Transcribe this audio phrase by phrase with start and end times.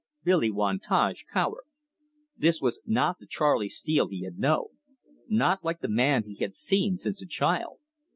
[0.23, 1.65] Billy Wantage cowered.
[2.35, 4.69] This was not the Charley Steele he had known,
[5.29, 7.77] not like the man he had seen since a child.